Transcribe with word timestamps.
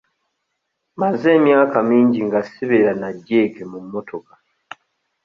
Mmaze 0.93 1.27
emyaka 1.37 1.77
mingi 1.89 2.19
nga 2.27 2.39
sibeera 2.51 2.93
na 3.01 3.09
jjeeke 3.15 3.61
mu 3.71 3.77
mmotoka. 3.83 4.33